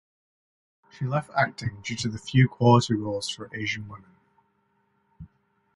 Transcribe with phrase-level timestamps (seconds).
[0.89, 4.09] She left acting due to the few quality roles for Asian women.